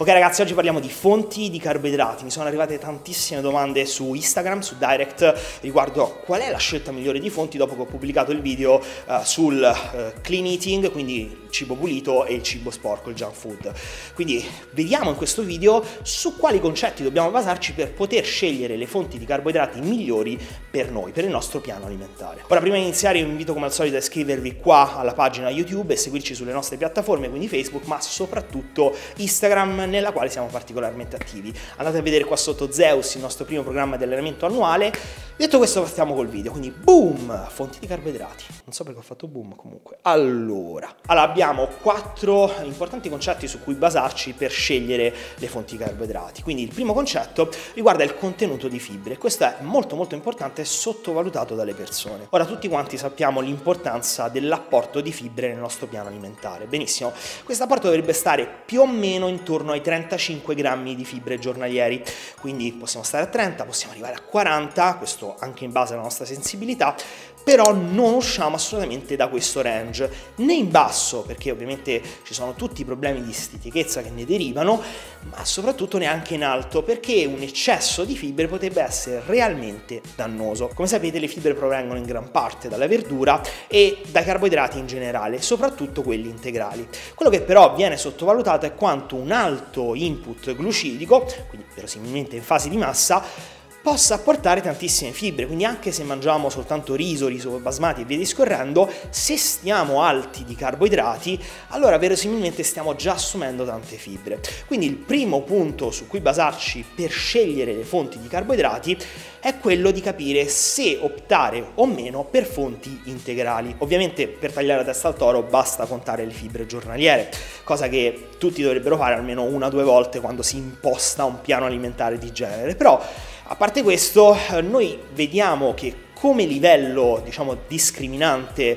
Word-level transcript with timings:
Ok 0.00 0.06
ragazzi, 0.10 0.42
oggi 0.42 0.54
parliamo 0.54 0.78
di 0.78 0.88
fonti 0.88 1.50
di 1.50 1.58
carboidrati. 1.58 2.22
Mi 2.22 2.30
sono 2.30 2.46
arrivate 2.46 2.78
tantissime 2.78 3.40
domande 3.40 3.84
su 3.84 4.14
Instagram, 4.14 4.60
su 4.60 4.76
Direct, 4.78 5.58
riguardo 5.62 6.20
qual 6.24 6.40
è 6.40 6.50
la 6.52 6.56
scelta 6.56 6.92
migliore 6.92 7.18
di 7.18 7.28
fonti 7.30 7.58
dopo 7.58 7.74
che 7.74 7.80
ho 7.80 7.84
pubblicato 7.84 8.30
il 8.30 8.40
video 8.40 8.76
uh, 8.76 9.24
sul 9.24 9.60
uh, 9.60 10.20
clean 10.20 10.46
eating, 10.46 10.92
quindi 10.92 11.22
il 11.22 11.50
cibo 11.50 11.74
pulito 11.74 12.26
e 12.26 12.34
il 12.34 12.44
cibo 12.44 12.70
sporco, 12.70 13.10
il 13.10 13.16
junk 13.16 13.34
food. 13.34 13.72
Quindi 14.14 14.48
vediamo 14.70 15.10
in 15.10 15.16
questo 15.16 15.42
video 15.42 15.84
su 16.02 16.36
quali 16.36 16.60
concetti 16.60 17.02
dobbiamo 17.02 17.30
basarci 17.30 17.72
per 17.72 17.92
poter 17.92 18.24
scegliere 18.24 18.76
le 18.76 18.86
fonti 18.86 19.18
di 19.18 19.24
carboidrati 19.24 19.80
migliori 19.80 20.38
per 20.70 20.92
noi, 20.92 21.10
per 21.10 21.24
il 21.24 21.30
nostro 21.30 21.58
piano 21.58 21.86
alimentare. 21.86 22.44
Ora, 22.46 22.60
prima 22.60 22.76
di 22.76 22.82
iniziare, 22.82 23.20
vi 23.20 23.28
invito 23.28 23.52
come 23.52 23.66
al 23.66 23.72
solito 23.72 23.96
a 23.96 23.98
iscrivervi 23.98 24.58
qua 24.58 24.96
alla 24.96 25.14
pagina 25.14 25.50
YouTube 25.50 25.92
e 25.92 25.96
seguirci 25.96 26.36
sulle 26.36 26.52
nostre 26.52 26.76
piattaforme, 26.76 27.28
quindi 27.28 27.48
Facebook, 27.48 27.86
ma 27.86 28.00
soprattutto 28.00 28.94
Instagram 29.16 29.86
nella 29.88 30.12
quale 30.12 30.30
siamo 30.30 30.46
particolarmente 30.48 31.16
attivi. 31.16 31.52
Andate 31.76 31.98
a 31.98 32.02
vedere 32.02 32.24
qua 32.24 32.36
sotto 32.36 32.70
Zeus, 32.70 33.14
il 33.14 33.20
nostro 33.20 33.44
primo 33.44 33.62
programma 33.62 33.96
di 33.96 34.04
allenamento 34.04 34.46
annuale. 34.46 34.92
Detto 35.38 35.58
questo 35.58 35.82
partiamo 35.82 36.14
col 36.14 36.26
video, 36.26 36.50
quindi 36.50 36.72
boom, 36.72 37.46
fonti 37.48 37.78
di 37.78 37.86
carboidrati. 37.86 38.46
Non 38.64 38.72
so 38.72 38.82
perché 38.82 38.98
ho 38.98 39.02
fatto 39.02 39.28
boom 39.28 39.54
comunque. 39.54 39.98
Allora, 40.02 40.92
allora 41.06 41.24
abbiamo 41.24 41.68
quattro 41.80 42.52
importanti 42.62 43.08
concetti 43.08 43.46
su 43.46 43.62
cui 43.62 43.74
basarci 43.74 44.32
per 44.32 44.50
scegliere 44.50 45.14
le 45.36 45.46
fonti 45.46 45.76
di 45.76 45.84
carboidrati. 45.84 46.42
Quindi 46.42 46.64
il 46.64 46.74
primo 46.74 46.92
concetto 46.92 47.50
riguarda 47.74 48.02
il 48.02 48.16
contenuto 48.16 48.66
di 48.66 48.80
fibre. 48.80 49.16
Questo 49.16 49.44
è 49.44 49.58
molto 49.60 49.94
molto 49.94 50.16
importante 50.16 50.62
e 50.62 50.64
sottovalutato 50.64 51.54
dalle 51.54 51.72
persone. 51.72 52.26
Ora 52.30 52.44
tutti 52.44 52.66
quanti 52.66 52.98
sappiamo 52.98 53.38
l'importanza 53.38 54.26
dell'apporto 54.28 55.00
di 55.00 55.12
fibre 55.12 55.50
nel 55.50 55.58
nostro 55.58 55.86
piano 55.86 56.08
alimentare. 56.08 56.66
Benissimo, 56.66 57.12
questo 57.44 57.62
apporto 57.62 57.86
dovrebbe 57.86 58.12
stare 58.12 58.44
più 58.66 58.80
o 58.80 58.88
meno 58.88 59.28
intorno 59.28 59.70
ai 59.70 59.82
35 59.82 60.56
grammi 60.56 60.96
di 60.96 61.04
fibre 61.04 61.38
giornalieri, 61.38 62.02
quindi 62.40 62.72
possiamo 62.72 63.04
stare 63.04 63.22
a 63.22 63.28
30, 63.28 63.64
possiamo 63.64 63.92
arrivare 63.92 64.16
a 64.16 64.20
40, 64.20 64.96
questo 64.96 65.26
anche 65.38 65.64
in 65.64 65.72
base 65.72 65.94
alla 65.94 66.02
nostra 66.02 66.24
sensibilità, 66.24 66.94
però 67.42 67.72
non 67.72 68.12
usciamo 68.12 68.56
assolutamente 68.56 69.16
da 69.16 69.28
questo 69.28 69.62
range, 69.62 70.10
né 70.36 70.52
in 70.52 70.70
basso, 70.70 71.22
perché 71.22 71.50
ovviamente 71.50 72.02
ci 72.22 72.34
sono 72.34 72.54
tutti 72.54 72.82
i 72.82 72.84
problemi 72.84 73.22
di 73.22 73.32
stitichezza 73.32 74.02
che 74.02 74.10
ne 74.10 74.26
derivano, 74.26 74.82
ma 75.30 75.44
soprattutto 75.44 75.96
neanche 75.96 76.34
in 76.34 76.44
alto, 76.44 76.82
perché 76.82 77.24
un 77.24 77.40
eccesso 77.40 78.04
di 78.04 78.16
fibre 78.16 78.48
potrebbe 78.48 78.82
essere 78.82 79.22
realmente 79.24 80.02
dannoso. 80.14 80.70
Come 80.74 80.88
sapete 80.88 81.18
le 81.18 81.26
fibre 81.26 81.54
provengono 81.54 81.98
in 81.98 82.04
gran 82.04 82.30
parte 82.30 82.68
dalla 82.68 82.86
verdura 82.86 83.40
e 83.66 84.02
dai 84.08 84.24
carboidrati 84.24 84.78
in 84.78 84.86
generale, 84.86 85.40
soprattutto 85.40 86.02
quelli 86.02 86.28
integrali. 86.28 86.86
Quello 87.14 87.30
che 87.30 87.40
però 87.40 87.74
viene 87.74 87.96
sottovalutato 87.96 88.66
è 88.66 88.74
quanto 88.74 89.16
un 89.16 89.32
alto 89.32 89.94
input 89.94 90.54
glucidico, 90.54 91.26
quindi 91.48 91.66
verosimilmente 91.74 92.36
in 92.36 92.42
fase 92.42 92.68
di 92.68 92.76
massa, 92.76 93.56
possa 93.88 94.16
apportare 94.16 94.60
tantissime 94.60 95.12
fibre, 95.12 95.46
quindi 95.46 95.64
anche 95.64 95.92
se 95.92 96.02
mangiamo 96.02 96.50
soltanto 96.50 96.94
riso, 96.94 97.26
riso 97.26 97.52
basmati 97.52 98.02
e 98.02 98.04
via 98.04 98.18
discorrendo, 98.18 98.86
se 99.08 99.38
stiamo 99.38 100.02
alti 100.02 100.44
di 100.44 100.54
carboidrati, 100.54 101.42
allora 101.68 101.96
verosimilmente 101.96 102.62
stiamo 102.62 102.94
già 102.96 103.12
assumendo 103.12 103.64
tante 103.64 103.96
fibre. 103.96 104.42
Quindi 104.66 104.84
il 104.84 104.96
primo 104.96 105.40
punto 105.40 105.90
su 105.90 106.06
cui 106.06 106.20
basarci 106.20 106.84
per 106.94 107.10
scegliere 107.10 107.72
le 107.72 107.82
fonti 107.82 108.18
di 108.18 108.28
carboidrati 108.28 108.98
è 109.40 109.56
quello 109.56 109.90
di 109.90 110.02
capire 110.02 110.48
se 110.48 110.98
optare 111.00 111.70
o 111.76 111.86
meno 111.86 112.24
per 112.24 112.44
fonti 112.44 113.00
integrali. 113.04 113.74
Ovviamente 113.78 114.28
per 114.28 114.52
tagliare 114.52 114.80
la 114.80 114.92
testa 114.92 115.08
al 115.08 115.16
toro 115.16 115.42
basta 115.42 115.86
contare 115.86 116.26
le 116.26 116.32
fibre 116.32 116.66
giornaliere, 116.66 117.30
cosa 117.64 117.88
che 117.88 118.28
tutti 118.36 118.60
dovrebbero 118.60 118.98
fare 118.98 119.14
almeno 119.14 119.44
una 119.44 119.68
o 119.68 119.70
due 119.70 119.84
volte 119.84 120.20
quando 120.20 120.42
si 120.42 120.58
imposta 120.58 121.24
un 121.24 121.40
piano 121.40 121.64
alimentare 121.64 122.18
di 122.18 122.30
genere, 122.32 122.74
però 122.74 123.02
a 123.50 123.56
parte 123.56 123.82
questo, 123.82 124.36
eh, 124.50 124.60
noi 124.60 124.98
vediamo 125.14 125.72
che 125.72 126.06
come 126.12 126.44
livello 126.44 127.22
diciamo 127.24 127.56
discriminante 127.68 128.76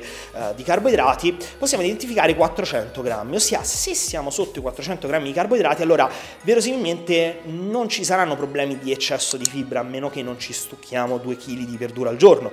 di 0.54 0.62
carboidrati 0.62 1.36
possiamo 1.58 1.82
identificare 1.82 2.34
400 2.36 3.02
grammi, 3.02 3.34
ossia 3.34 3.64
se 3.64 3.94
siamo 3.94 4.30
sotto 4.30 4.60
i 4.60 4.62
400 4.62 5.08
grammi 5.08 5.26
di 5.26 5.32
carboidrati 5.32 5.82
allora 5.82 6.08
verosimilmente 6.42 7.40
non 7.46 7.88
ci 7.88 8.04
saranno 8.04 8.36
problemi 8.36 8.78
di 8.78 8.92
eccesso 8.92 9.36
di 9.36 9.44
fibra 9.44 9.80
a 9.80 9.82
meno 9.82 10.08
che 10.08 10.22
non 10.22 10.38
ci 10.38 10.52
stucchiamo 10.52 11.18
2 11.18 11.36
kg 11.36 11.64
di 11.64 11.76
verdura 11.76 12.10
al 12.10 12.16
giorno. 12.16 12.52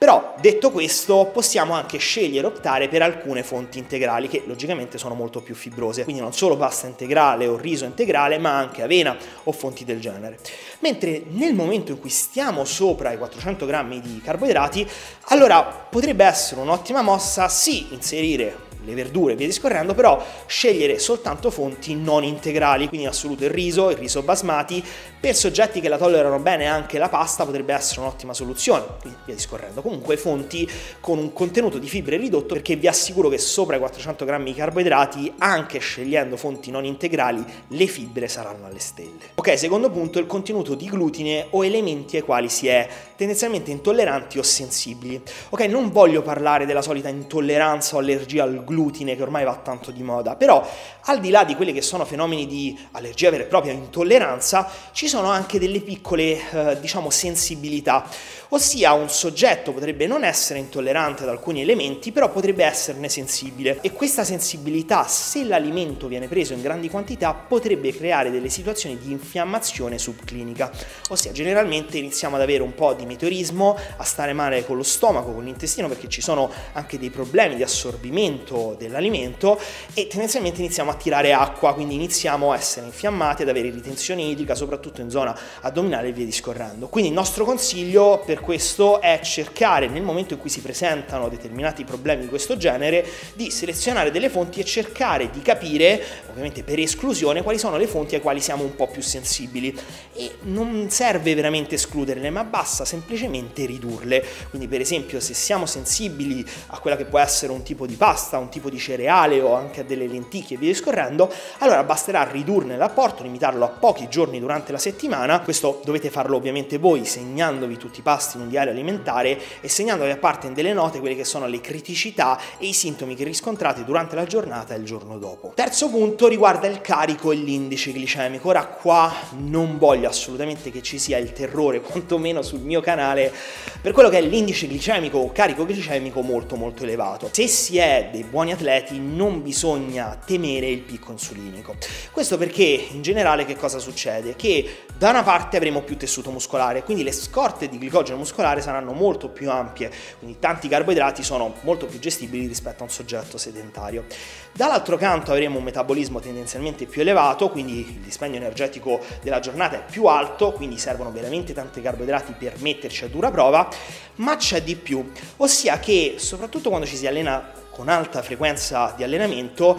Però 0.00 0.34
detto 0.40 0.70
questo 0.70 1.28
possiamo 1.30 1.74
anche 1.74 1.98
scegliere 1.98 2.46
optare 2.46 2.88
per 2.88 3.02
alcune 3.02 3.42
fonti 3.42 3.76
integrali 3.76 4.28
che 4.28 4.44
logicamente 4.46 4.96
sono 4.96 5.14
molto 5.14 5.42
più 5.42 5.54
fibrose, 5.54 6.04
quindi 6.04 6.22
non 6.22 6.32
solo 6.32 6.56
pasta 6.56 6.86
integrale 6.86 7.46
o 7.46 7.58
riso 7.58 7.84
integrale 7.84 8.38
ma 8.38 8.56
anche 8.56 8.80
avena 8.80 9.14
o 9.44 9.52
fonti 9.52 9.84
del 9.84 10.00
genere. 10.00 10.38
Mentre 10.78 11.24
nel 11.26 11.52
momento 11.52 11.92
in 11.92 12.00
cui 12.00 12.08
stiamo 12.08 12.64
sopra 12.64 13.12
i 13.12 13.18
400 13.18 13.66
grammi 13.66 14.00
di 14.00 14.22
carboidrati, 14.24 14.88
allora 15.24 15.62
potrebbe 15.64 16.24
essere 16.24 16.62
un'ottima 16.62 17.02
mossa 17.02 17.50
sì 17.50 17.88
inserire 17.92 18.69
le 18.84 18.94
verdure 18.94 19.32
e 19.32 19.36
via 19.36 19.46
discorrendo, 19.46 19.94
però 19.94 20.24
scegliere 20.46 20.98
soltanto 20.98 21.50
fonti 21.50 21.94
non 21.94 22.24
integrali, 22.24 22.88
quindi 22.88 23.06
in 23.06 23.12
assoluto 23.12 23.44
il 23.44 23.50
riso, 23.50 23.90
il 23.90 23.96
riso 23.96 24.22
basmati, 24.22 24.82
per 25.20 25.34
soggetti 25.34 25.80
che 25.80 25.88
la 25.88 25.98
tollerano 25.98 26.38
bene 26.38 26.66
anche 26.66 26.98
la 26.98 27.08
pasta 27.08 27.44
potrebbe 27.44 27.74
essere 27.74 28.00
un'ottima 28.00 28.32
soluzione, 28.32 28.84
quindi 29.00 29.18
via 29.24 29.34
discorrendo. 29.34 29.82
Comunque 29.82 30.16
fonti 30.16 30.68
con 31.00 31.18
un 31.18 31.32
contenuto 31.32 31.78
di 31.78 31.88
fibre 31.88 32.16
ridotto 32.16 32.54
perché 32.54 32.76
vi 32.76 32.88
assicuro 32.88 33.28
che 33.28 33.38
sopra 33.38 33.76
i 33.76 33.78
400 33.78 34.24
grammi 34.24 34.52
di 34.52 34.54
carboidrati, 34.54 35.34
anche 35.38 35.78
scegliendo 35.78 36.36
fonti 36.36 36.70
non 36.70 36.84
integrali, 36.84 37.44
le 37.68 37.86
fibre 37.86 38.28
saranno 38.28 38.66
alle 38.66 38.78
stelle. 38.78 39.32
Ok, 39.34 39.58
secondo 39.58 39.90
punto, 39.90 40.18
il 40.18 40.26
contenuto 40.26 40.74
di 40.74 40.86
glutine 40.86 41.46
o 41.50 41.64
elementi 41.64 42.16
ai 42.16 42.22
quali 42.22 42.48
si 42.48 42.66
è 42.68 42.88
tendenzialmente 43.16 43.70
intolleranti 43.70 44.38
o 44.38 44.42
sensibili. 44.42 45.20
Ok, 45.50 45.60
non 45.66 45.90
voglio 45.90 46.22
parlare 46.22 46.66
della 46.66 46.82
solita 46.82 47.08
intolleranza 47.08 47.96
o 47.96 47.98
allergia 47.98 48.44
al 48.44 48.64
glutine, 48.64 48.69
glutine 48.70 49.16
che 49.16 49.22
ormai 49.22 49.44
va 49.44 49.56
tanto 49.56 49.90
di 49.90 50.02
moda, 50.02 50.36
però 50.36 50.66
al 51.02 51.20
di 51.20 51.30
là 51.30 51.44
di 51.44 51.56
quelli 51.56 51.72
che 51.72 51.82
sono 51.82 52.04
fenomeni 52.04 52.46
di 52.46 52.78
allergia 52.92 53.30
vera 53.30 53.42
e 53.42 53.46
propria, 53.46 53.72
intolleranza, 53.72 54.70
ci 54.92 55.08
sono 55.08 55.28
anche 55.28 55.58
delle 55.58 55.80
piccole, 55.80 56.38
eh, 56.50 56.80
diciamo, 56.80 57.10
sensibilità, 57.10 58.06
ossia 58.50 58.92
un 58.92 59.08
soggetto 59.08 59.72
potrebbe 59.72 60.06
non 60.06 60.24
essere 60.24 60.58
intollerante 60.58 61.22
ad 61.22 61.28
alcuni 61.28 61.60
elementi, 61.60 62.12
però 62.12 62.30
potrebbe 62.30 62.64
esserne 62.64 63.08
sensibile. 63.08 63.78
E 63.80 63.92
questa 63.92 64.24
sensibilità, 64.24 65.06
se 65.06 65.44
l'alimento 65.44 66.06
viene 66.06 66.28
preso 66.28 66.52
in 66.52 66.62
grandi 66.62 66.88
quantità, 66.88 67.34
potrebbe 67.34 67.94
creare 67.94 68.30
delle 68.30 68.48
situazioni 68.48 68.98
di 68.98 69.10
infiammazione 69.10 69.98
subclinica, 69.98 70.70
ossia 71.08 71.32
generalmente 71.32 71.98
iniziamo 71.98 72.36
ad 72.36 72.42
avere 72.42 72.62
un 72.62 72.74
po' 72.74 72.94
di 72.94 73.06
meteorismo, 73.06 73.76
a 73.96 74.04
stare 74.04 74.32
male 74.32 74.64
con 74.64 74.76
lo 74.76 74.82
stomaco, 74.82 75.32
con 75.32 75.44
l'intestino, 75.44 75.88
perché 75.88 76.08
ci 76.08 76.20
sono 76.20 76.50
anche 76.72 76.98
dei 76.98 77.10
problemi 77.10 77.56
di 77.56 77.62
assorbimento 77.62 78.56
dell'alimento 78.78 79.58
e 79.94 80.06
tendenzialmente 80.06 80.60
iniziamo 80.60 80.90
a 80.90 80.94
tirare 80.94 81.32
acqua, 81.32 81.74
quindi 81.74 81.94
iniziamo 81.94 82.52
a 82.52 82.56
essere 82.56 82.86
infiammati, 82.86 83.42
ad 83.42 83.48
avere 83.48 83.70
ritenzione 83.70 84.22
idrica, 84.22 84.54
soprattutto 84.54 85.00
in 85.00 85.10
zona 85.10 85.36
addominale 85.60 86.08
e 86.08 86.12
via 86.12 86.24
discorrendo. 86.24 86.88
Quindi 86.88 87.10
il 87.10 87.16
nostro 87.16 87.44
consiglio 87.44 88.22
per 88.24 88.40
questo 88.40 89.00
è 89.00 89.20
cercare 89.22 89.88
nel 89.88 90.02
momento 90.02 90.34
in 90.34 90.40
cui 90.40 90.50
si 90.50 90.60
presentano 90.60 91.28
determinati 91.28 91.84
problemi 91.84 92.22
di 92.22 92.28
questo 92.28 92.56
genere 92.56 93.06
di 93.34 93.50
selezionare 93.50 94.10
delle 94.10 94.28
fonti 94.28 94.60
e 94.60 94.64
cercare 94.64 95.30
di 95.30 95.40
capire, 95.42 96.02
ovviamente 96.28 96.62
per 96.62 96.78
esclusione, 96.78 97.42
quali 97.42 97.58
sono 97.58 97.76
le 97.76 97.86
fonti 97.86 98.14
ai 98.14 98.20
quali 98.20 98.40
siamo 98.40 98.62
un 98.62 98.76
po' 98.76 98.88
più 98.88 99.02
sensibili 99.02 99.76
e 100.14 100.32
non 100.42 100.86
serve 100.90 101.34
veramente 101.34 101.76
escluderle, 101.76 102.28
ma 102.30 102.44
basta 102.44 102.84
semplicemente 102.84 103.64
ridurle. 103.64 104.22
Quindi 104.50 104.68
per 104.68 104.80
esempio 104.80 105.20
se 105.20 105.34
siamo 105.34 105.66
sensibili 105.66 106.44
a 106.68 106.78
quella 106.78 106.96
che 106.96 107.04
può 107.04 107.18
essere 107.18 107.52
un 107.52 107.62
tipo 107.62 107.86
di 107.86 107.94
pasta, 107.94 108.38
un 108.38 108.48
tipo 108.50 108.68
di 108.68 108.78
cereale 108.78 109.40
o 109.40 109.54
anche 109.54 109.80
a 109.80 109.84
delle 109.84 110.06
lenticchie 110.06 110.56
e 110.56 110.58
via 110.58 110.68
discorrendo, 110.68 111.32
allora 111.58 111.82
basterà 111.84 112.22
ridurne 112.24 112.76
l'apporto, 112.76 113.22
limitarlo 113.22 113.64
a 113.64 113.68
pochi 113.68 114.08
giorni 114.08 114.38
durante 114.38 114.72
la 114.72 114.78
settimana. 114.78 115.40
Questo 115.40 115.80
dovete 115.84 116.10
farlo 116.10 116.36
ovviamente 116.36 116.76
voi 116.78 117.04
segnandovi 117.04 117.76
tutti 117.76 118.00
i 118.00 118.02
pasti 118.02 118.36
in 118.36 118.42
un 118.42 118.48
diario 118.48 118.72
alimentare 118.72 119.38
e 119.60 119.68
segnandovi 119.68 120.10
a 120.10 120.16
parte 120.16 120.46
in 120.48 120.54
delle 120.54 120.72
note 120.72 120.98
quelle 121.00 121.14
che 121.14 121.24
sono 121.24 121.46
le 121.46 121.60
criticità 121.60 122.38
e 122.58 122.66
i 122.66 122.72
sintomi 122.72 123.14
che 123.14 123.24
riscontrate 123.24 123.84
durante 123.84 124.16
la 124.16 124.24
giornata 124.24 124.74
e 124.74 124.78
il 124.78 124.84
giorno 124.84 125.18
dopo. 125.18 125.52
Terzo 125.54 125.88
punto 125.88 126.26
riguarda 126.26 126.66
il 126.66 126.80
carico 126.80 127.32
e 127.32 127.36
l'indice 127.36 127.92
glicemico. 127.92 128.48
Ora 128.48 128.66
qua 128.66 129.12
non 129.38 129.78
voglio 129.78 130.08
assolutamente 130.08 130.70
che 130.70 130.82
ci 130.82 130.98
sia 130.98 131.18
il 131.18 131.32
terrore, 131.32 131.80
quantomeno 131.80 132.42
sul 132.42 132.60
mio 132.60 132.80
canale, 132.80 133.32
per 133.80 133.92
quello 133.92 134.08
che 134.08 134.18
è 134.18 134.22
l'indice 134.22 134.66
glicemico 134.66 135.18
o 135.18 135.32
carico 135.32 135.64
glicemico 135.64 136.22
molto 136.22 136.56
molto 136.56 136.82
elevato. 136.82 137.28
Se 137.30 137.46
si 137.46 137.78
è 137.78 138.08
dei 138.10 138.24
buoni 138.24 138.39
buoni 138.40 138.52
atleti 138.52 138.98
non 138.98 139.42
bisogna 139.42 140.18
temere 140.24 140.66
il 140.66 140.80
picco 140.80 141.12
insulinico. 141.12 141.76
Questo 142.10 142.38
perché 142.38 142.62
in 142.62 143.02
generale 143.02 143.44
che 143.44 143.54
cosa 143.54 143.78
succede? 143.78 144.34
Che 144.34 144.84
da 144.96 145.10
una 145.10 145.22
parte 145.22 145.58
avremo 145.58 145.82
più 145.82 145.98
tessuto 145.98 146.30
muscolare, 146.30 146.82
quindi 146.82 147.02
le 147.02 147.12
scorte 147.12 147.68
di 147.68 147.76
glicogeno 147.76 148.16
muscolare 148.16 148.62
saranno 148.62 148.92
molto 148.92 149.28
più 149.28 149.50
ampie, 149.50 149.90
quindi 150.18 150.38
tanti 150.38 150.68
carboidrati 150.68 151.22
sono 151.22 151.54
molto 151.60 151.84
più 151.84 151.98
gestibili 151.98 152.46
rispetto 152.46 152.80
a 152.80 152.84
un 152.84 152.90
soggetto 152.90 153.36
sedentario. 153.36 154.06
Dall'altro 154.52 154.96
canto 154.96 155.32
avremo 155.32 155.58
un 155.58 155.64
metabolismo 155.64 156.18
tendenzialmente 156.18 156.86
più 156.86 157.02
elevato, 157.02 157.50
quindi 157.50 157.80
il 157.80 158.00
dispendio 158.00 158.40
energetico 158.40 159.00
della 159.22 159.40
giornata 159.40 159.76
è 159.76 159.90
più 159.90 160.06
alto, 160.06 160.52
quindi 160.52 160.78
servono 160.78 161.12
veramente 161.12 161.52
tanti 161.52 161.82
carboidrati 161.82 162.32
per 162.38 162.54
metterci 162.60 163.04
a 163.04 163.08
dura 163.08 163.30
prova, 163.30 163.68
ma 164.16 164.36
c'è 164.36 164.62
di 164.62 164.76
più, 164.76 165.12
ossia 165.36 165.78
che 165.78 166.14
soprattutto 166.16 166.70
quando 166.70 166.86
ci 166.86 166.96
si 166.96 167.06
allena 167.06 167.58
con 167.80 167.88
alta 167.88 168.20
frequenza 168.20 168.92
di 168.94 169.04
allenamento, 169.04 169.74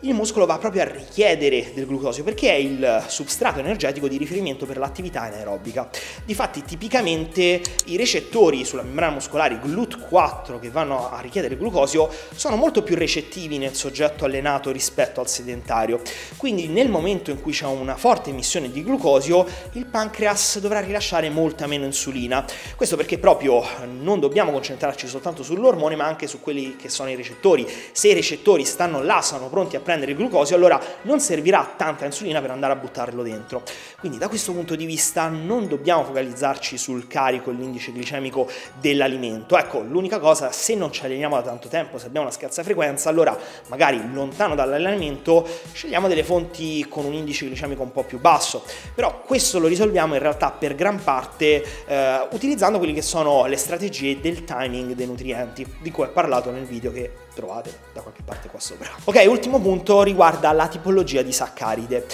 il 0.00 0.12
muscolo 0.12 0.44
va 0.44 0.58
proprio 0.58 0.82
a 0.82 0.84
richiedere 0.84 1.72
del 1.74 1.86
glucosio 1.86 2.22
perché 2.22 2.50
è 2.50 2.56
il 2.56 3.04
substrato 3.06 3.60
energetico 3.60 4.08
di 4.08 4.18
riferimento 4.18 4.66
per 4.66 4.76
l'attività 4.76 5.22
anaerobica. 5.22 5.88
Difatti, 6.24 6.62
tipicamente 6.62 7.62
i 7.86 7.96
recettori 7.96 8.64
sulla 8.66 8.82
membrana 8.82 9.14
muscolare 9.14 9.58
GLUT4 9.58 10.60
che 10.60 10.68
vanno 10.68 11.10
a 11.10 11.20
richiedere 11.20 11.56
glucosio 11.56 12.10
sono 12.34 12.56
molto 12.56 12.82
più 12.82 12.94
recettivi 12.94 13.56
nel 13.56 13.74
soggetto 13.74 14.26
allenato 14.26 14.70
rispetto 14.70 15.20
al 15.20 15.28
sedentario. 15.28 16.02
Quindi, 16.36 16.68
nel 16.68 16.90
momento 16.90 17.30
in 17.30 17.40
cui 17.40 17.52
c'è 17.52 17.64
una 17.64 17.96
forte 17.96 18.30
emissione 18.30 18.70
di 18.70 18.84
glucosio, 18.84 19.46
il 19.72 19.86
pancreas 19.86 20.58
dovrà 20.58 20.80
rilasciare 20.80 21.30
molta 21.30 21.66
meno 21.66 21.86
insulina. 21.86 22.44
Questo 22.76 22.96
perché 22.96 23.18
proprio 23.18 23.64
non 23.98 24.20
dobbiamo 24.20 24.52
concentrarci 24.52 25.06
soltanto 25.06 25.42
sull'ormone, 25.42 25.96
ma 25.96 26.04
anche 26.04 26.26
su 26.26 26.40
quelli 26.40 26.76
che 26.76 26.90
sono 26.90 27.08
i 27.08 27.14
recettori. 27.14 27.66
Se 27.92 28.08
i 28.08 28.14
recettori 28.14 28.66
stanno 28.66 29.02
là, 29.02 29.22
sono 29.22 29.48
pronti 29.48 29.76
a 29.76 29.80
prendere 29.86 30.10
il 30.10 30.16
glucosio, 30.18 30.56
allora 30.56 30.80
non 31.02 31.20
servirà 31.20 31.74
tanta 31.76 32.04
insulina 32.04 32.40
per 32.40 32.50
andare 32.50 32.72
a 32.72 32.76
buttarlo 32.76 33.22
dentro. 33.22 33.62
Quindi 34.00 34.18
da 34.18 34.28
questo 34.28 34.52
punto 34.52 34.74
di 34.74 34.84
vista 34.84 35.28
non 35.28 35.68
dobbiamo 35.68 36.02
focalizzarci 36.02 36.76
sul 36.76 37.06
carico 37.06 37.52
l'indice 37.52 37.92
glicemico 37.92 38.48
dell'alimento. 38.80 39.56
Ecco, 39.56 39.80
l'unica 39.80 40.18
cosa, 40.18 40.50
se 40.50 40.74
non 40.74 40.90
ci 40.90 41.04
alleniamo 41.04 41.36
da 41.36 41.42
tanto 41.42 41.68
tempo, 41.68 41.98
se 41.98 42.06
abbiamo 42.06 42.26
una 42.26 42.34
scarsa 42.34 42.64
frequenza, 42.64 43.08
allora 43.08 43.38
magari 43.68 44.02
lontano 44.12 44.56
dall'allenamento 44.56 45.46
scegliamo 45.72 46.08
delle 46.08 46.24
fonti 46.24 46.84
con 46.88 47.04
un 47.04 47.12
indice 47.12 47.46
glicemico 47.46 47.82
un 47.82 47.92
po' 47.92 48.02
più 48.02 48.18
basso. 48.18 48.64
Però 48.92 49.22
questo 49.24 49.60
lo 49.60 49.68
risolviamo 49.68 50.14
in 50.14 50.20
realtà 50.20 50.50
per 50.50 50.74
gran 50.74 51.02
parte 51.02 51.64
eh, 51.86 52.26
utilizzando 52.32 52.78
quelle 52.78 52.92
che 52.92 53.02
sono 53.02 53.46
le 53.46 53.56
strategie 53.56 54.20
del 54.20 54.42
timing 54.42 54.94
dei 54.94 55.06
nutrienti, 55.06 55.64
di 55.80 55.92
cui 55.92 56.02
ho 56.04 56.08
parlato 56.08 56.50
nel 56.50 56.64
video 56.64 56.90
che 56.90 57.24
trovate 57.36 57.78
da 57.92 58.00
qualche 58.00 58.22
parte 58.22 58.48
qua 58.48 58.58
sopra. 58.58 58.88
Ok, 59.04 59.24
ultimo 59.28 59.60
punto 59.60 60.02
riguarda 60.02 60.50
la 60.52 60.66
tipologia 60.66 61.20
di 61.20 61.32
saccaride. 61.32 62.06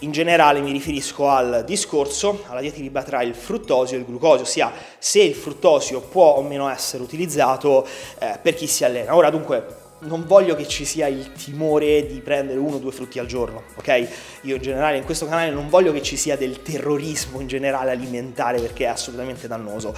In 0.00 0.12
generale 0.12 0.60
mi 0.60 0.70
riferisco 0.70 1.28
al 1.28 1.64
discorso, 1.66 2.44
alla 2.46 2.60
diatriba 2.60 3.02
tra 3.02 3.22
il 3.22 3.34
fruttosio 3.34 3.96
e 3.96 4.00
il 4.00 4.06
glucosio, 4.06 4.42
ossia 4.42 4.70
se 4.98 5.20
il 5.22 5.34
fruttosio 5.34 6.02
può 6.02 6.34
o 6.34 6.42
meno 6.42 6.68
essere 6.68 7.02
utilizzato 7.02 7.84
eh, 8.18 8.38
per 8.40 8.54
chi 8.54 8.68
si 8.68 8.84
allena. 8.84 9.16
Ora 9.16 9.30
dunque 9.30 9.86
non 10.00 10.26
voglio 10.26 10.54
che 10.54 10.66
ci 10.68 10.84
sia 10.84 11.06
il 11.08 11.32
timore 11.32 12.06
di 12.06 12.20
prendere 12.20 12.58
uno 12.58 12.76
o 12.76 12.78
due 12.78 12.92
frutti 12.92 13.18
al 13.18 13.26
giorno, 13.26 13.64
ok? 13.76 14.08
Io 14.42 14.56
in 14.56 14.62
generale 14.62 14.96
in 14.96 15.04
questo 15.04 15.26
canale 15.26 15.50
non 15.50 15.68
voglio 15.68 15.92
che 15.92 16.02
ci 16.02 16.16
sia 16.16 16.36
del 16.36 16.62
terrorismo 16.62 17.40
in 17.40 17.46
generale 17.46 17.90
alimentare 17.90 18.60
perché 18.60 18.84
è 18.84 18.88
assolutamente 18.88 19.48
dannoso 19.48 19.94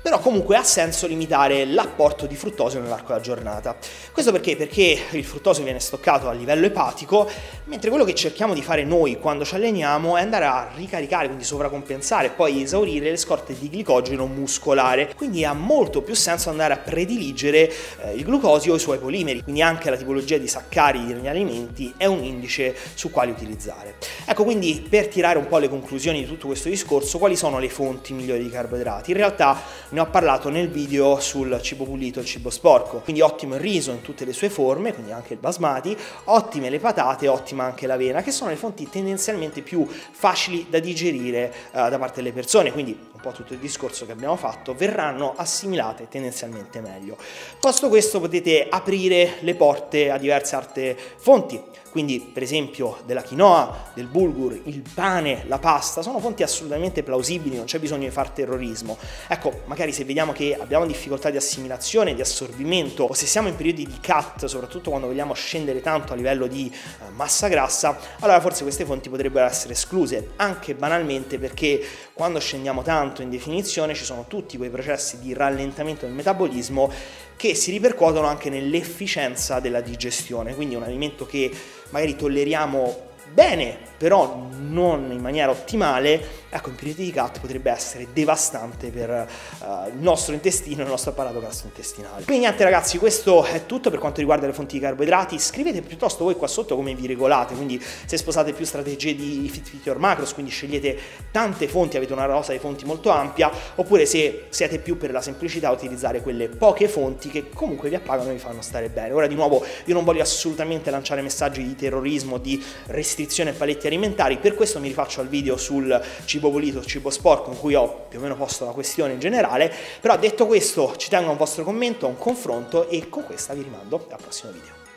però 0.00 0.20
comunque 0.20 0.56
ha 0.56 0.62
senso 0.62 1.06
limitare 1.06 1.66
l'apporto 1.66 2.26
di 2.26 2.36
fruttosio 2.36 2.80
nell'arco 2.80 3.08
della 3.08 3.20
giornata. 3.20 3.76
Questo 4.12 4.32
perché? 4.32 4.56
Perché 4.56 4.98
il 5.10 5.24
fruttosio 5.24 5.64
viene 5.64 5.80
stoccato 5.80 6.28
a 6.28 6.32
livello 6.32 6.66
epatico, 6.66 7.28
mentre 7.64 7.90
quello 7.90 8.04
che 8.04 8.14
cerchiamo 8.14 8.54
di 8.54 8.62
fare 8.62 8.84
noi 8.84 9.18
quando 9.18 9.44
ci 9.44 9.54
alleniamo 9.56 10.16
è 10.16 10.22
andare 10.22 10.44
a 10.44 10.70
ricaricare, 10.74 11.26
quindi 11.26 11.44
sovracompensare, 11.44 12.30
poi 12.30 12.62
esaurire 12.62 13.10
le 13.10 13.16
scorte 13.16 13.54
di 13.58 13.68
glicogeno 13.68 14.26
muscolare. 14.26 15.12
Quindi 15.14 15.44
ha 15.44 15.52
molto 15.52 16.00
più 16.00 16.14
senso 16.14 16.48
andare 16.48 16.72
a 16.74 16.78
prediligere 16.78 17.70
eh, 18.02 18.14
il 18.14 18.24
glucosio 18.24 18.72
e 18.72 18.76
i 18.76 18.80
suoi 18.80 18.98
polimeri, 18.98 19.37
quindi 19.42 19.62
anche 19.62 19.90
la 19.90 19.96
tipologia 19.96 20.36
di 20.38 20.48
saccaridi 20.48 21.12
negli 21.12 21.28
alimenti 21.28 21.92
è 21.96 22.06
un 22.06 22.22
indice 22.22 22.74
su 22.94 23.10
quali 23.10 23.30
utilizzare. 23.30 23.96
Ecco, 24.24 24.44
quindi 24.44 24.86
per 24.88 25.08
tirare 25.08 25.38
un 25.38 25.46
po' 25.46 25.58
le 25.58 25.68
conclusioni 25.68 26.20
di 26.20 26.26
tutto 26.26 26.46
questo 26.46 26.68
discorso, 26.68 27.18
quali 27.18 27.36
sono 27.36 27.58
le 27.58 27.68
fonti 27.68 28.12
migliori 28.12 28.42
di 28.42 28.50
carboidrati? 28.50 29.10
In 29.10 29.16
realtà 29.16 29.60
ne 29.90 30.00
ho 30.00 30.06
parlato 30.06 30.50
nel 30.50 30.68
video 30.68 31.18
sul 31.20 31.60
cibo 31.62 31.84
pulito 31.84 32.18
e 32.18 32.22
il 32.22 32.28
cibo 32.28 32.50
sporco, 32.50 32.98
quindi 32.98 33.22
ottimo 33.22 33.54
il 33.54 33.60
riso 33.60 33.90
in 33.90 34.02
tutte 34.02 34.24
le 34.24 34.32
sue 34.32 34.50
forme, 34.50 34.92
quindi 34.92 35.12
anche 35.12 35.32
il 35.32 35.38
basmati, 35.38 35.96
ottime 36.24 36.68
le 36.68 36.78
patate, 36.78 37.28
ottima 37.28 37.64
anche 37.64 37.86
l'avena, 37.86 38.22
che 38.22 38.30
sono 38.30 38.50
le 38.50 38.56
fonti 38.56 38.88
tendenzialmente 38.88 39.62
più 39.62 39.86
facili 39.86 40.66
da 40.68 40.78
digerire 40.78 41.52
uh, 41.72 41.88
da 41.88 41.98
parte 41.98 42.16
delle 42.16 42.32
persone, 42.32 42.72
quindi 42.72 42.96
un 43.18 43.20
po' 43.20 43.32
tutto 43.32 43.52
il 43.52 43.58
discorso 43.58 44.06
che 44.06 44.12
abbiamo 44.12 44.36
fatto, 44.36 44.74
verranno 44.74 45.34
assimilate 45.36 46.06
tendenzialmente 46.08 46.80
meglio. 46.80 47.16
Posto 47.58 47.88
questo 47.88 48.20
potete 48.20 48.66
aprire 48.68 49.38
le 49.40 49.54
porte 49.54 50.10
a 50.10 50.18
diverse 50.18 50.54
altre 50.54 50.96
fonti, 51.16 51.60
quindi 51.90 52.20
per 52.20 52.42
esempio 52.42 52.98
della 53.06 53.22
quinoa, 53.22 53.90
del 53.94 54.06
bulgur, 54.06 54.60
il 54.64 54.82
pane, 54.94 55.44
la 55.48 55.58
pasta, 55.58 56.02
sono 56.02 56.20
fonti 56.20 56.42
assolutamente 56.42 57.02
plausibili, 57.02 57.56
non 57.56 57.64
c'è 57.64 57.78
bisogno 57.78 58.04
di 58.04 58.10
fare 58.10 58.30
terrorismo. 58.34 58.96
Ecco, 59.26 59.62
magari 59.78 59.92
se 59.92 60.04
vediamo 60.04 60.32
che 60.32 60.56
abbiamo 60.58 60.86
difficoltà 60.86 61.30
di 61.30 61.36
assimilazione, 61.36 62.12
di 62.12 62.20
assorbimento 62.20 63.04
o 63.04 63.14
se 63.14 63.26
siamo 63.26 63.46
in 63.46 63.54
periodi 63.54 63.86
di 63.86 64.00
cut, 64.04 64.46
soprattutto 64.46 64.90
quando 64.90 65.06
vogliamo 65.06 65.34
scendere 65.34 65.80
tanto 65.80 66.12
a 66.12 66.16
livello 66.16 66.48
di 66.48 66.68
eh, 66.68 67.10
massa 67.10 67.46
grassa, 67.46 67.96
allora 68.18 68.40
forse 68.40 68.64
queste 68.64 68.84
fonti 68.84 69.08
potrebbero 69.08 69.46
essere 69.46 69.74
escluse, 69.74 70.30
anche 70.34 70.74
banalmente 70.74 71.38
perché 71.38 71.80
quando 72.12 72.40
scendiamo 72.40 72.82
tanto 72.82 73.22
in 73.22 73.30
definizione 73.30 73.94
ci 73.94 74.02
sono 74.02 74.24
tutti 74.26 74.56
quei 74.56 74.68
processi 74.68 75.20
di 75.20 75.32
rallentamento 75.32 76.06
del 76.06 76.14
metabolismo 76.14 76.92
che 77.36 77.54
si 77.54 77.70
ripercuotono 77.70 78.26
anche 78.26 78.50
nell'efficienza 78.50 79.60
della 79.60 79.80
digestione, 79.80 80.56
quindi 80.56 80.74
un 80.74 80.82
alimento 80.82 81.24
che 81.24 81.52
magari 81.90 82.16
tolleriamo 82.16 83.06
bene, 83.32 83.76
però 83.96 84.48
non 84.58 85.10
in 85.12 85.20
maniera 85.20 85.50
ottimale, 85.50 86.46
ecco, 86.50 86.70
in 86.70 86.74
periodi 86.74 87.04
di 87.04 87.12
cut 87.12 87.40
potrebbe 87.40 87.70
essere 87.70 88.08
devastante 88.12 88.90
per 88.90 89.28
uh, 89.60 89.88
il 89.88 89.98
nostro 89.98 90.34
intestino 90.34 90.80
e 90.80 90.84
il 90.84 90.90
nostro 90.90 91.10
apparato 91.10 91.40
gastrointestinale. 91.40 92.24
Quindi 92.24 92.44
niente 92.44 92.64
ragazzi, 92.64 92.98
questo 92.98 93.44
è 93.44 93.66
tutto 93.66 93.90
per 93.90 93.98
quanto 93.98 94.20
riguarda 94.20 94.46
le 94.46 94.52
fonti 94.52 94.74
di 94.74 94.80
carboidrati. 94.80 95.38
Scrivete 95.38 95.82
piuttosto 95.82 96.24
voi 96.24 96.36
qua 96.36 96.46
sotto 96.46 96.74
come 96.76 96.94
vi 96.94 97.06
regolate, 97.06 97.54
quindi 97.54 97.82
se 98.06 98.16
sposate 98.16 98.52
più 98.52 98.64
strategie 98.64 99.14
di 99.14 99.48
fit 99.52 99.68
fit 99.68 99.84
your 99.86 99.98
macros, 99.98 100.32
quindi 100.32 100.50
scegliete 100.50 100.98
tante 101.30 101.68
fonti, 101.68 101.96
avete 101.96 102.12
una 102.12 102.24
rosa 102.24 102.52
di 102.52 102.58
fonti 102.58 102.84
molto 102.84 103.10
ampia, 103.10 103.50
oppure 103.74 104.06
se 104.06 104.46
siete 104.48 104.78
più 104.78 104.96
per 104.96 105.12
la 105.12 105.20
semplicità 105.20 105.70
utilizzare 105.70 106.22
quelle 106.22 106.48
poche 106.48 106.88
fonti 106.88 107.28
che 107.28 107.50
comunque 107.50 107.88
vi 107.88 107.96
appagano 107.96 108.30
e 108.30 108.34
vi 108.34 108.38
fanno 108.38 108.62
stare 108.62 108.88
bene. 108.88 109.12
Ora 109.12 109.26
di 109.26 109.34
nuovo 109.34 109.64
io 109.84 109.94
non 109.94 110.04
voglio 110.04 110.22
assolutamente 110.22 110.90
lanciare 110.90 111.20
messaggi 111.22 111.62
di 111.62 111.74
terrorismo, 111.74 112.38
di 112.38 112.62
restrizione 112.86 113.50
e 113.50 113.52
paletti 113.52 113.86
alimentari, 113.86 114.38
per 114.38 114.54
questo 114.54 114.80
mi 114.80 114.88
rifaccio 114.88 115.20
al 115.20 115.28
video 115.28 115.56
sul 115.56 116.00
cibo 116.38 116.50
pulito, 116.50 116.84
cibo 116.84 117.10
sporco, 117.10 117.50
in 117.50 117.58
cui 117.58 117.74
ho 117.74 118.06
più 118.08 118.20
o 118.20 118.22
meno 118.22 118.36
posto 118.36 118.64
la 118.64 118.70
questione 118.70 119.12
in 119.12 119.18
generale, 119.18 119.72
però 120.00 120.16
detto 120.16 120.46
questo 120.46 120.94
ci 120.96 121.08
tengo 121.08 121.28
a 121.28 121.32
un 121.32 121.36
vostro 121.36 121.64
commento, 121.64 122.06
a 122.06 122.08
un 122.08 122.16
confronto 122.16 122.88
e 122.88 123.08
con 123.08 123.24
questa 123.24 123.54
vi 123.54 123.62
rimando 123.62 124.06
al 124.10 124.20
prossimo 124.20 124.52
video. 124.52 124.87